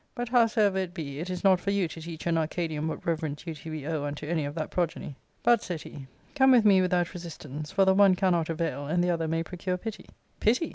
But, 0.15 0.29
howsoever 0.29 0.79
it 0.79 0.95
be, 0.95 1.19
it 1.19 1.29
is 1.29 1.43
not 1.43 1.59
for 1.59 1.69
you 1.69 1.87
to 1.89 2.01
teach 2.01 2.25
an 2.25 2.35
Arcadian 2.35 2.87
what 2.87 3.05
reverent 3.05 3.45
duty 3.45 3.69
we 3.69 3.85
owe 3.85 4.03
unto 4.05 4.25
any 4.25 4.45
of 4.45 4.55
that 4.55 4.71
progeny. 4.71 5.15
But," 5.43 5.61
said 5.61 5.83
he," 5.83 6.07
conie 6.35 6.53
with 6.53 6.65
me 6.65 6.81
without 6.81 7.13
resistance; 7.13 7.71
ft>r 7.71 7.85
the 7.85 7.93
one 7.93 8.15
cannot 8.15 8.49
avail 8.49 8.87
and 8.87 9.03
the 9.03 9.11
other 9.11 9.27
may 9.27 9.43
procure 9.43 9.77
pity."" 9.77 10.07
Pity 10.47 10.69